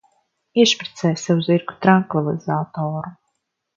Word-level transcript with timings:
Iešpricē 0.61 1.11
sev 1.25 1.43
zirgu 1.49 1.75
trankvilizatoru. 1.83 3.17